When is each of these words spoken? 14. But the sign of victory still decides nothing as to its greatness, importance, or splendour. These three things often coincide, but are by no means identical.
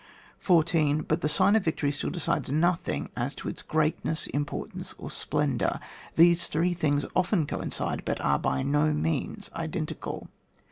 14. 0.39 1.03
But 1.03 1.21
the 1.21 1.29
sign 1.29 1.55
of 1.55 1.63
victory 1.63 1.91
still 1.91 2.09
decides 2.09 2.49
nothing 2.51 3.11
as 3.15 3.35
to 3.35 3.47
its 3.47 3.61
greatness, 3.61 4.25
importance, 4.25 4.95
or 4.97 5.11
splendour. 5.11 5.79
These 6.15 6.47
three 6.47 6.73
things 6.73 7.05
often 7.15 7.45
coincide, 7.45 8.01
but 8.03 8.19
are 8.19 8.39
by 8.39 8.63
no 8.63 8.93
means 8.93 9.51
identical. 9.53 10.27